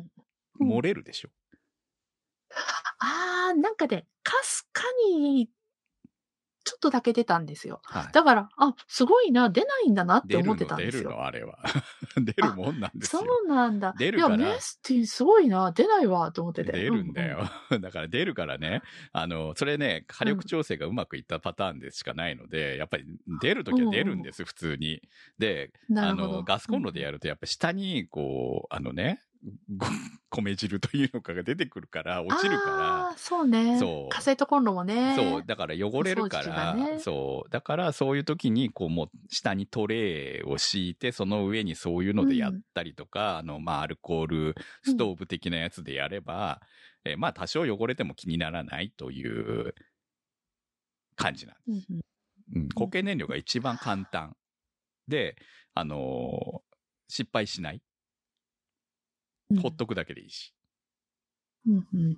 [0.60, 1.30] うん漏れるでしょ。
[3.00, 5.50] ああ、なんかね、かすかに、
[6.66, 7.80] ちょっとだけ出たんですよ。
[7.84, 8.12] はい。
[8.12, 11.04] だから、あ、すごいな、出ないんだなって思ってたんですよ。
[11.04, 11.60] 出るの、あれは。
[12.18, 13.32] 出るもんなんですそよ。
[13.46, 13.94] うなんだ。
[13.98, 16.72] 出るからいや、メスティンすごいな、出ないわ、と思ってて。
[16.72, 17.50] 出るんだよ。
[17.80, 23.06] だから出るからね、あの、それね、火力調整がうまくいったパターンでしかないので、やっぱり
[23.42, 25.02] 出るときは出るんです、普通に。
[25.38, 26.04] で、うんうん。
[26.04, 26.34] なあるほど。
[26.38, 29.35] の、ガスコンロでやると、やっぱ下に、こう、あのね、ご
[30.30, 33.80] 米汁というのかが出てくるから、落ちるあかあ、そうね。
[33.80, 35.16] そうカセットコンロもら、ね。
[35.16, 46.62] そう、だから汚れるから、がねそう、だからそういう時に、こう、もう、下にトレーを敷いて、その上にそういうのでやったりとか、あの、まあ、アルコールストーブ的なやつでやれば、
[47.04, 49.76] えーまあ、多少汚れても気にならないという
[51.16, 51.88] 感じなんです。
[51.90, 52.02] うんうん
[52.54, 54.36] うん、固形燃料が一番簡単。
[55.08, 55.36] で、
[55.74, 56.76] あのー
[57.08, 57.82] 失敗しない。
[59.52, 60.54] うんほっとくだけでいいし。
[61.68, 62.18] うんうん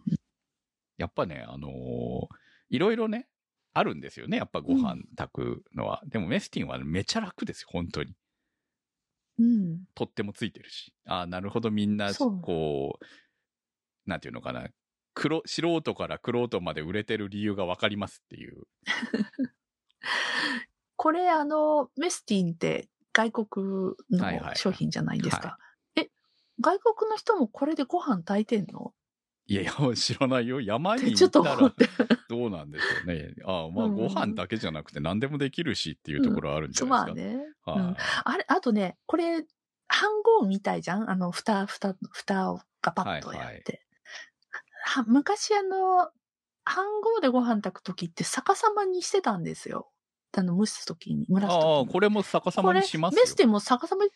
[0.98, 2.28] やっぱね、あのー
[2.70, 3.28] いろいろね、
[3.74, 4.38] あるんですよね。
[4.38, 6.02] やっぱご飯炊くのは。
[6.06, 8.14] でもメスティンはめっちゃ楽ですよ、本当に。
[9.40, 9.86] うん。
[9.94, 10.94] とってもついてるし。
[11.06, 14.68] ああ、なるほど、みんな、そうこう、なんていうのかな。
[15.14, 18.68] 黒、素人から黒人まで売れてる理由がわかりますっていう。
[20.96, 25.58] これ、あの、メスティンって外国の商品じゃないですはか。
[26.60, 28.94] え、外国の人もこれでご飯炊いてんの？
[29.50, 30.60] いやいや、知らないよ。
[30.60, 31.74] 山にちょっと行ったら。
[32.28, 33.34] どうなんでしょうね。
[33.46, 37.46] ああ、まあ、うんご飯だけじゃなくて何でもできるしっていうところはあるんじゃないですまあね。
[37.66, 37.74] か。
[37.74, 39.46] うんはいあれ、あとね、これ、飯
[40.42, 41.10] 盒みたいじゃん？
[41.10, 43.44] あの、蓋、蓋、蓋をガパッとやって。
[43.44, 43.64] はいはい
[44.84, 46.12] は昔あの、
[46.66, 49.92] 飯盒でご飯炊くときって逆さまにしてたんですよ。
[50.36, 51.74] あの、蒸すときに、蒸らすときに。
[51.78, 53.36] ああ、これも逆さまにしますよメス。
[53.36, 54.14] テも逆さまに、あ、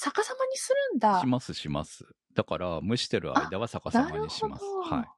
[0.00, 1.20] 逆さまにするんだ。
[1.20, 2.06] します、します。
[2.34, 4.64] だから、蒸してる間は逆さまにします。
[4.64, 5.08] はい。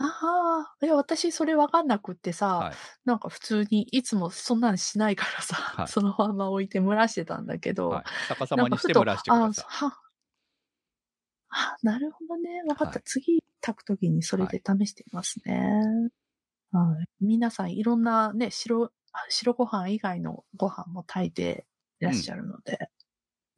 [0.00, 2.74] ああ、いや、私それわかんなくってさ、はい。
[3.04, 9.64] なんか普通にいつもそんなんしないからさ、はいそのまま置いて蒸らしてたんだけど、はい、逆さまにして蒸らしてください。
[9.68, 9.98] あは
[11.50, 12.62] あ、なるほどね。
[12.68, 12.94] わかった。
[12.94, 16.10] はい次炊くときにそれで試してみますね。
[16.70, 17.06] はい。
[17.20, 21.66] 皆さんいろんなね、白、あ白ご飯以外のご飯も炊いて
[22.00, 22.78] いらっしゃるので。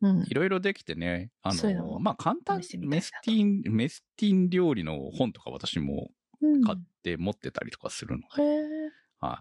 [0.03, 0.23] うん。
[0.23, 6.11] いろいろできてね、あの、そうのもまあ、簡単メスティン、メスティン料理の本とか私も
[6.43, 8.47] うん、買って持ってたりとかするので、い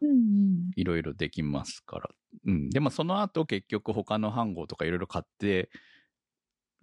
[0.02, 0.72] うんうん。
[0.76, 2.10] いろいろできますから。
[2.46, 2.70] うん。
[2.70, 5.70] でもその後結局他の飯盒とかいろいろ買って、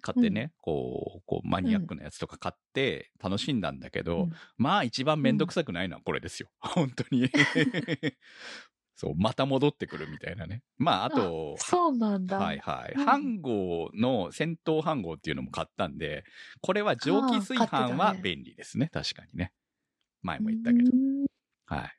[0.02, 6.48] 買ってね、こう、こうマニアックなやつとか買って楽しんだんだけど、うんまあ一番めんどくさくないのはこれですよ。
[6.61, 7.29] 本当に。
[8.96, 10.62] そう、また戻ってくるみたいなね。
[10.78, 12.38] まああと、そうなんだ。
[12.38, 12.94] はいはい。
[12.96, 16.24] うん飯盒の戦闘飯盒っていうのも買ったんで、
[16.62, 18.88] これは蒸気炊飯はね便利ですね。
[18.90, 19.52] 確かにね。
[20.22, 20.90] 前も言ったけど。
[21.66, 21.90] はい。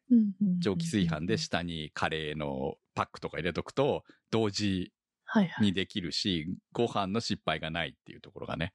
[0.59, 4.91] 蒸気炊飯で下にカレーのパックとか入れとくと、同時
[5.25, 5.67] はいはい。
[5.67, 8.73] にできるし、ご飯の失敗がないっていうところがね、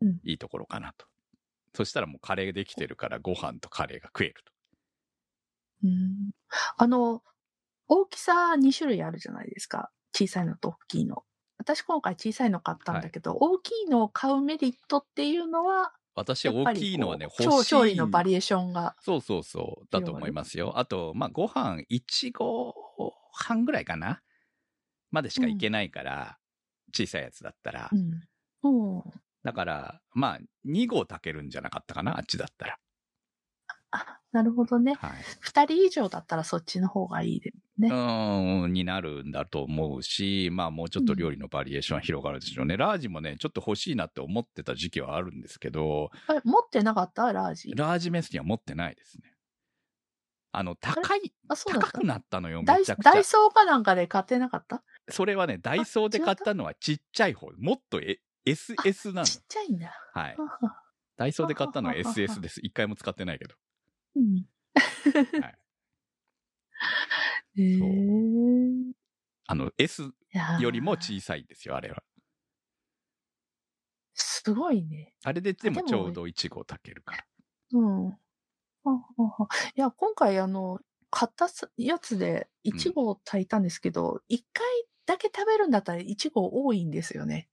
[0.00, 1.06] うんいいところかなと。
[1.74, 4.53] そしたらもうカレーできてるからご飯とカレーが食えると。
[5.82, 6.30] うん
[6.76, 7.22] あの、
[7.88, 9.90] 大きさ2種類あるじゃないですか。
[10.14, 11.24] 小さいのと大きいの。
[11.58, 17.44] 私今回小さいの買ったんだけど、大きいのを買うメリットっていうのは、私大きいのはね、欲しい。
[17.44, 18.94] 調調理のバリエーションが。
[19.00, 19.86] そうそうそう。
[19.90, 20.78] だと思いますよ。
[20.78, 22.72] あと、まあ、ご飯、いちご
[23.32, 24.22] 半ぐらいかな
[25.10, 26.38] までしかいけないから、
[26.94, 27.90] 小さいやつだったら。
[28.62, 29.02] うん。
[29.42, 32.78] だから、まあ、2合炊けるんじゃなかったかなあっちだったら。
[33.96, 34.94] あ、 なるほどね。
[34.94, 35.12] はい。
[35.40, 37.88] 二人以上だったらそっちの方がいいですね。
[37.88, 42.76] うーん、になるんだと思うし、まあもうちょっと料理のバリエーションは広がるでしょうね。
[42.76, 47.32] ラージもね、ちょっと欲しいなって思ってた時期はあるんですけど、え、持ってなかった？
[47.32, 47.72] ラージ。
[47.76, 49.32] ラージメスティンは持ってないですね。
[50.56, 53.24] あの、高い、高くなったのよ、ダイめちゃくちゃダイ。
[53.24, 54.82] ソーかなんかで買ってなかった？
[55.10, 57.48] それはね、ダイソーで買ったのはちっちゃい方。
[57.58, 59.26] もっとえ SS なの。
[59.26, 59.92] ちっちゃいんだ。
[60.12, 60.36] はい。
[61.16, 62.60] ダイソーで買ったのは SS です。
[62.62, 63.54] 一回も使ってないけど。
[64.16, 64.44] うん。
[65.38, 65.58] はい
[67.56, 68.94] へー
[69.46, 70.02] あの、S
[70.60, 72.02] よりも小さいですよ、あれは。
[74.14, 75.14] すごいね。
[75.24, 77.24] あれででもちょうど1合炊けるから。
[77.72, 78.06] うん。
[78.08, 78.16] は
[78.84, 78.94] は
[79.38, 84.66] はいや、今回あの、買ったすやつで1合炊いたんですけど、1回
[85.06, 87.48] だけ食べるんだったら1合多いんですよね。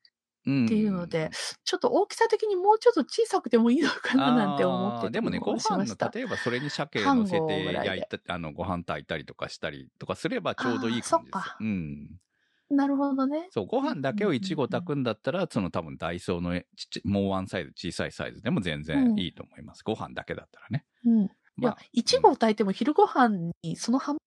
[0.46, 1.32] うんっていうので、
[1.66, 11.66] ちょっと大きさ的にもうちょっと小さくてもいいのかななんて思ってでもね、ご飯の、例えばそれに鮭乗せて焼いた、あの、ご飯炊いたりとかしたりとかすればちょうどいい感じですよそっか。
[11.66, 12.22] うん。
[12.70, 13.52] なるほどね。
[13.54, 19.84] そう、ご飯だけを1合炊くんだったら、その多分ダイソーのちっちゃもうワンサイズ、小さいサイズでも全然いいと思います。
[19.84, 20.86] ご飯だけだったらね。
[21.06, 21.30] うん。
[21.62, 24.20] いやまあ、、1合炊いても昼ご飯にその半分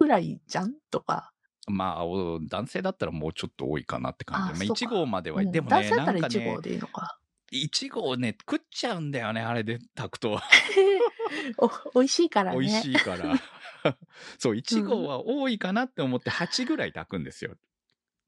[0.00, 1.29] ぐらいじゃんとか。
[1.68, 4.66] まあ、お男性だったらもうちょっと多いかなって感じで。
[4.66, 7.18] まあ、あそうか1合までは、うんでもね、男性だったらなんか1合ね、でいいのか。
[7.52, 10.40] 1合ね、食っちゃうんだよね、あれで炊くと。
[11.58, 12.60] お、美味しいからね。
[12.60, 13.34] 美味しいから。
[14.38, 17.56] そう、1合は多いかなって思って8ぐらい炊くんですよ。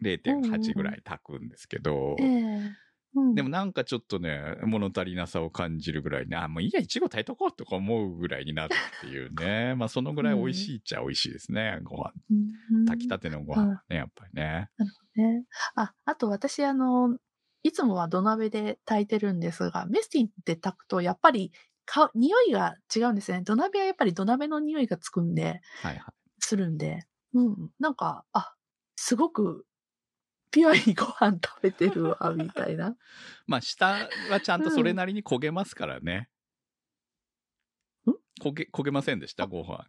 [0.03, 2.17] 0.8ぐらい炊くんですけど。
[2.19, 2.83] ええ
[3.15, 9.75] うんでもなんかちょっとね、物足りなさを感じるぐらいね、あ、もういいや、いちご炊いとこうとか思うぐらいになるっていうね。
[9.77, 12.13] まあそのぐらい美味しいっちゃ美味しいですね、ご飯。
[12.31, 14.71] うん炊きたてのご飯はね、やっぱりね。
[15.15, 15.45] ね。
[15.75, 17.17] あ、あと私、あの、
[17.63, 21.53] いつもは土鍋で炊いてるんですが、メスティンって炊くと、やっぱり、
[21.85, 23.43] か、匂いが違うんですね。
[23.43, 26.15] 土鍋はやっぱり土鍋の匂いがつくんで、はいはい。
[26.39, 27.71] するんで、うん。
[27.79, 28.55] なんか、あ、
[28.97, 29.65] すごく、
[30.53, 32.97] ピュアにご飯食べてるわ、みたいな。
[33.47, 36.29] まあ下はちゃんとそれなりに焦げますからね。
[38.07, 38.11] ん？
[38.41, 39.47] 焦げ、焦げませんでした？
[39.47, 39.87] ご飯。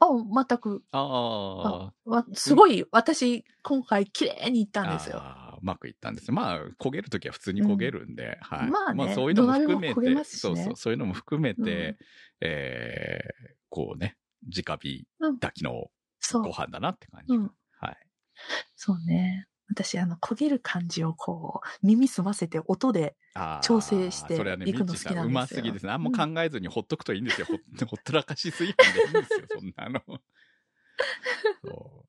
[0.00, 0.06] あ、
[0.48, 0.84] 全く。
[0.92, 1.92] ああ。
[2.04, 5.20] わすごい、私、今回、綺麗にいったんですよ。
[5.60, 6.30] うまくいったんです。
[6.30, 8.70] まあ、焦げるときは普通に焦げるんで、はい。
[8.70, 11.96] まあねそういうのも含めて、ねそうそう、そういうのも含めて、うん
[12.42, 15.90] えーこうね、直火うん炊きの
[16.32, 16.48] ご。
[16.50, 17.34] 飯だなって感じ。
[17.34, 17.52] うん。
[17.80, 17.96] はい。
[18.76, 19.47] そうね。
[19.70, 23.16] 私、あの、焦げる感じをこう、耳澄ませて音で、
[23.62, 25.92] 調整してそれはね、いくの好きなんですようますぎですね。
[25.92, 27.46] あんま考えずにほっとくといいんですよ。
[27.46, 30.00] ほっ ほったらかし炊飯でいいんですよ、そんなの。
[31.64, 32.04] そ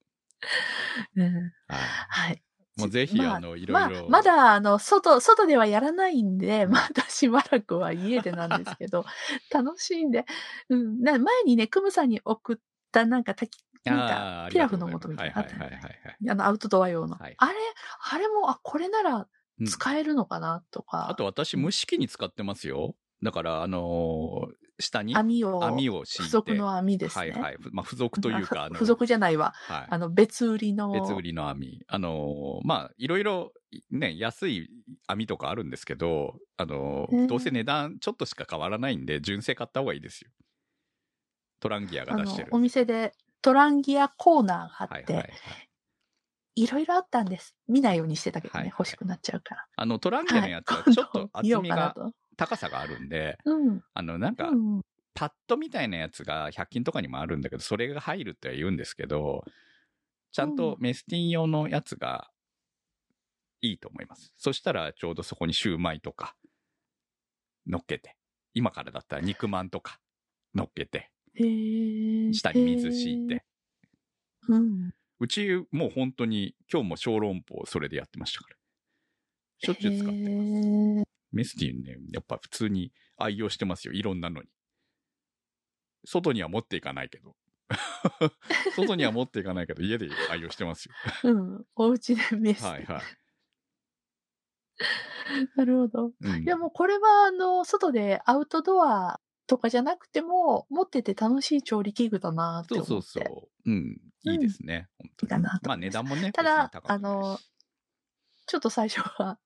[1.15, 1.53] うん、う。
[1.67, 1.79] はい。
[2.09, 2.43] はい。
[2.77, 9.05] もうぜひ、まああの、いろまあいろ。、まだ、あの、外、外ではやらないんで、まだしばらくは家でなんですけど、
[9.51, 10.25] 楽しいんで、
[10.69, 12.57] うん、な前にね、クムさんに送っ
[12.91, 13.63] たなんか炊き、
[13.97, 17.15] なんか、あピラフの素みたいなのあの、アウトドア用の。
[17.15, 17.55] はいあれ、
[18.11, 21.09] あれも、あ、これならうん使えるのかなとか。
[21.09, 22.95] あと私、蒸し器に使ってますよ。
[23.21, 26.23] だから、あのー下に網を、網を敷いて。
[26.23, 27.31] 付属の網ですね。
[27.31, 27.57] はいはい。
[27.71, 29.51] まあ、付属というか、 あの、付属じゃないわ。
[29.67, 29.87] はい。
[29.89, 30.93] あの、別売りの。
[30.93, 31.83] 別売りの網。
[31.87, 33.51] あのーまあ、いろいろ、
[33.91, 34.69] ね、安い
[35.05, 40.31] 網とかあるんですけど、あのーどうせ値段ちょっとしか変わらないんで、純正買った方がいいですよ。
[41.59, 45.69] トランギアが出してる。、お店でトランギアコーナーがあって、はいはいはい。
[46.55, 47.55] いろいろあったんです。
[47.67, 49.65] 見ないようにしてたけどね、はい欲しくなっちゃうから。
[49.75, 51.95] あの、トランギアのやつははいちょっと厚みが。
[52.35, 53.83] 高さがあるんで、うん。
[53.93, 54.81] あの、なんかう、ん。
[55.13, 59.43] パッドみたいなやつが100均とかにもあるんだけど、それが入るっては言うんですけど、
[60.31, 62.29] ちゃんとメスティン用のやつが
[63.61, 64.33] いいと思います。
[64.37, 66.35] そしたらちょうどそこにシューマイとか
[67.67, 68.15] 乗っけて、
[68.53, 69.99] 今からだったら肉まんとか
[70.55, 71.11] 乗っけて、
[72.33, 73.27] 下に水敷い。
[73.27, 73.43] て。
[74.47, 74.93] うん。
[75.19, 78.55] うちもう本当に今日も小籠包それでやってましたから。
[79.61, 81.09] しょっちゅう使ってます。
[81.31, 83.93] メスティンね、やっぱ普通に愛用してますよ。
[83.93, 84.47] いろんなのに。
[86.05, 87.35] 外には持っていかないけど。
[88.75, 90.93] 外には持っていかないけど、家で愛用してますよ。
[91.25, 91.65] うん。
[91.75, 92.63] お家でメス。
[92.63, 93.01] はいはい。
[95.55, 96.11] なるほど。
[96.21, 99.19] うんいやもうこれはあの、外でアウトドア
[99.49, 103.07] とかじゃなくても、持ってて楽しい調理器具だなってそう思って。
[103.09, 103.71] そうそう。
[103.71, 103.97] うん。
[104.25, 104.87] いいですね。
[104.99, 105.43] 本当に。
[105.43, 106.31] まあ値段もね。
[106.31, 107.39] ただあの、
[108.45, 109.39] ちょっと最初は、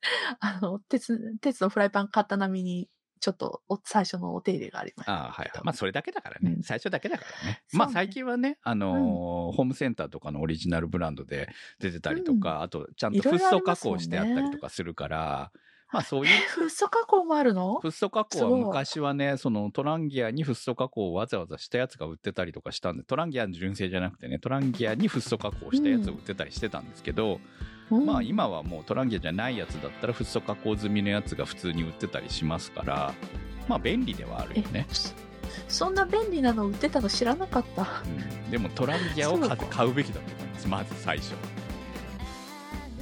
[0.40, 2.88] あの、鉄、鉄のフライパン買った並みに、
[3.20, 5.12] ちょっとお最初のお手入れがありました。
[5.12, 5.64] ああ、はいはい。
[5.64, 6.54] まあ、それだけだからね。
[6.56, 7.62] うん最初だけだからね。
[7.74, 15.52] まあ、最近はね、あのーホームセンターとかのオリジナルブランドで出てたりとか、あと、ちゃんとフッ素加工してあったりとかするから、
[15.92, 17.78] まあ、そういうフッ素加工もあるの？
[17.80, 27.40] フッ素加工は昔はね、そのトランギアにフッ素加工をわざわざしたやつが売ってたりとかしたんで、トランギアの純正じゃなくてね、トランギアにフッ素加工したやつを売ってたりしてたんですけど、
[27.90, 33.12] うんまあ今はもうトランギアじゃないやつだったらフッ素加工済みのやつが普通に売ってたりしますから、
[33.68, 34.86] まあ便利ではあるよね。
[34.90, 35.12] えそ
[35.68, 37.82] そんな便利なの売ってたの知らなかった。
[37.82, 41.34] うんでもトランギアを買うべきだと思います、まず最初。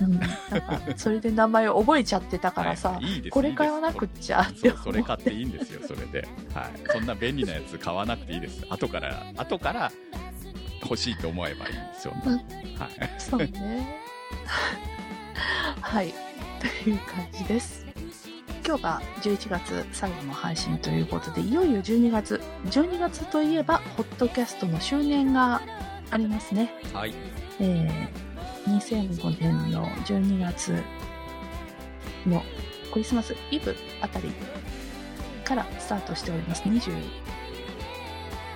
[0.00, 3.04] うん、それで名前覚えちゃってたからさ、はい。
[3.04, 8.64] いいですこれ買わなくっちゃって それ買っていいんですよそれで、はい、そんな便利なやつ買わなくていいです。
[8.68, 9.92] 後から後から
[10.82, 12.32] 欲しいと思えばいいんですよ、うん。
[12.32, 12.42] はい、
[13.18, 14.00] そうね。
[15.80, 16.12] はい。
[16.84, 17.86] という感じです。
[18.66, 22.40] 今日が11月最後の配信ということで、いよいよ12月。
[22.66, 25.62] 12月といえば、ホットキャストの周年が
[26.10, 26.72] ありますね。
[26.92, 27.14] はい、
[27.58, 28.29] えー、
[28.66, 30.82] 2005年の12月
[32.26, 32.42] の
[32.92, 34.30] クリスマスイブあたり
[35.44, 36.62] からスタートしております。
[36.62, 36.92] 20、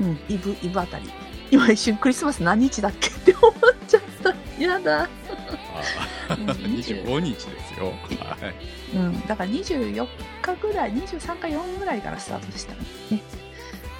[0.01, 1.11] うん、イブ、イブあたり。
[1.51, 3.53] 今一瞬クリスマス何日だっけって思っ
[3.87, 4.35] ちゃった。
[4.61, 5.09] やだ。
[6.29, 10.07] あうん20 25日ですよ、はい、うん、だから24
[10.43, 12.79] 日ぐらい、23か4ぐらいからスタートでしたね。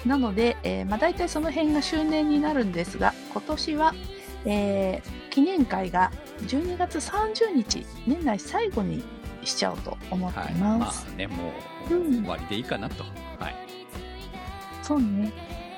[0.05, 3.93] なので、えーまあ、大体その辺が周年になるんですが、今年は、
[4.45, 6.13] えー記念会が
[6.47, 9.03] 12月30日、年内最後に
[9.43, 11.05] しちゃおうと思ってはいい、まます。
[11.13, 11.51] あねも
[11.89, 13.55] ううん終わりでいいかなと、はい、
[14.81, 15.33] そうね。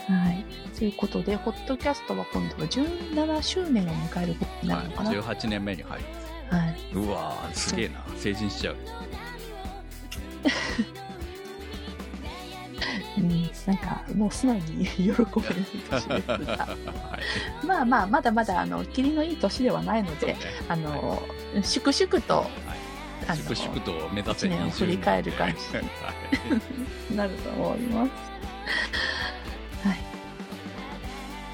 [0.08, 0.46] はい。
[0.78, 5.10] ということで、ホットキャストは今度は17周年を迎えることになるのかな。
[5.10, 6.06] はい、18年目に入る
[6.50, 6.78] はい。
[6.94, 8.76] うわーすげえな成人しちゃう
[13.18, 15.26] うん、なんか、もう素直に喜べる
[15.90, 16.34] 年ですが。
[16.34, 16.40] は
[17.64, 17.66] い。
[17.66, 20.38] まあまあ、まだまだ、あの、霧のいい年ではないので、ね。
[20.70, 21.22] あの、
[21.64, 22.48] 粛々と、はい。
[23.28, 25.58] あの粛々と目指せ一年を振り返る感じ。
[25.78, 25.82] は
[27.14, 27.16] い。
[27.16, 28.12] なると思います。
[29.88, 29.98] はい。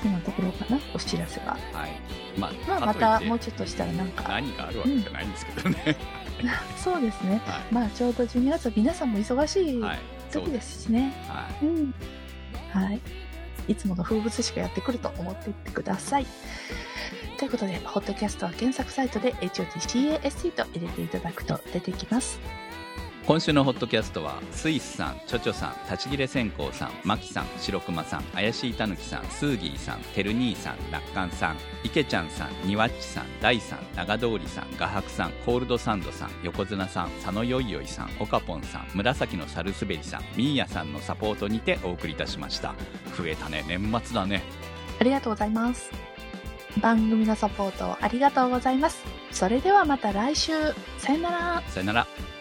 [0.02, 1.58] そんなところかな、お知らせは。
[1.72, 2.14] はい。
[2.38, 5.98] まあ、まあ、またもうちょっとしたらなんか、何があるわけじゃないんですけどね、
[6.78, 7.42] そうですね。
[7.46, 10.00] はまあ、ちょうど12月は皆さんも忙しいい、はい、
[10.34, 11.14] そう時でですしね。
[11.26, 11.94] す、はうん。
[12.72, 13.02] はい。
[13.68, 16.26] いつもの風物詩がやってくると思っていってください。
[17.38, 22.40] ということで、ホットキャストは検索サイトで HOTCAST と入れていただくと出てきます。
[23.24, 42.76] い、今週のホットキャストはスイスさん、チョチョさん、立ち切れ線香さん、マキさん、白熊さん、怪しいたぬきさん、スーギーさん、てる兄さん、ラッカンさん、イケちゃんさん、ニワッチさん、ダイさん、長通りさん、画伯さん、コールドサンドさん、横綱さん、佐野よいよいさん、オカポンさん、紫のサルスベリさん、ミーヤさんのサポートにてお送りいたしました。
[43.18, 44.44] 増えたね、年末だね。
[45.00, 45.92] ありがとうございます。
[46.82, 49.04] 番組のサポートありがとうございます。
[49.32, 50.52] それではまた来週。
[50.98, 51.64] さよなら。
[51.68, 52.33] さよなら。